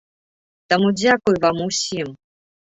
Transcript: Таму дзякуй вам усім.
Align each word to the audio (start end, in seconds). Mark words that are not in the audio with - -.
Таму 0.73 0.87
дзякуй 1.03 1.35
вам 1.45 1.63
усім. 1.69 2.13